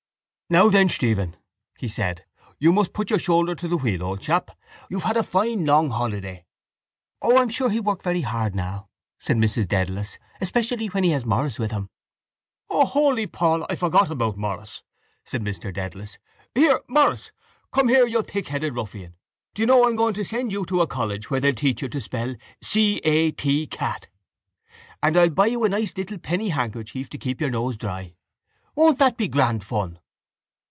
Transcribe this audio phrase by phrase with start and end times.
[0.51, 1.37] —Now then, Stephen,
[1.79, 2.25] he said,
[2.59, 4.51] you must put your shoulder to the wheel, old chap.
[4.89, 6.43] You've had a fine long holiday.
[7.21, 11.25] —O, I'm sure he'll work very hard now, said Mrs Dedalus, especially when he has
[11.25, 11.87] Maurice with him.
[12.69, 14.83] —O, Holy Paul, I forgot about Maurice,
[15.23, 16.17] said Mr Dedalus.
[16.53, 17.31] Here, Maurice!
[17.71, 19.15] Come here, you thick headed ruffian!
[19.53, 21.87] Do you know I'm going to send you to a college where they'll teach you
[21.87, 23.67] to spell c.a.t.
[23.67, 24.09] cat.
[25.01, 28.15] And I'll buy you a nice little penny handkerchief to keep your nose dry.
[28.75, 29.97] Won't that be grand fun?